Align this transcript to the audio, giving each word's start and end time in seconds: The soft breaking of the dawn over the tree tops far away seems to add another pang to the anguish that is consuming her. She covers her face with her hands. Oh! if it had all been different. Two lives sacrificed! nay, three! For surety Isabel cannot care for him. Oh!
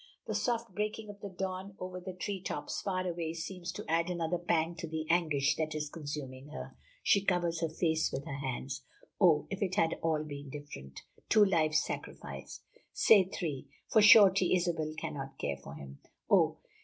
The 0.25 0.33
soft 0.33 0.73
breaking 0.73 1.11
of 1.11 1.19
the 1.21 1.29
dawn 1.29 1.75
over 1.77 1.99
the 2.01 2.15
tree 2.15 2.41
tops 2.41 2.81
far 2.81 3.07
away 3.07 3.35
seems 3.35 3.71
to 3.73 3.85
add 3.87 4.09
another 4.09 4.39
pang 4.39 4.73
to 4.77 4.87
the 4.87 5.05
anguish 5.11 5.55
that 5.57 5.75
is 5.75 5.91
consuming 5.91 6.47
her. 6.47 6.75
She 7.03 7.23
covers 7.23 7.61
her 7.61 7.69
face 7.69 8.11
with 8.11 8.25
her 8.25 8.39
hands. 8.39 8.81
Oh! 9.19 9.45
if 9.51 9.61
it 9.61 9.75
had 9.75 9.99
all 10.01 10.23
been 10.23 10.49
different. 10.49 11.01
Two 11.29 11.45
lives 11.45 11.81
sacrificed! 11.83 12.63
nay, 13.11 13.25
three! 13.25 13.67
For 13.91 14.01
surety 14.01 14.55
Isabel 14.55 14.95
cannot 14.97 15.37
care 15.37 15.57
for 15.57 15.75
him. 15.75 15.99
Oh! 16.31 16.57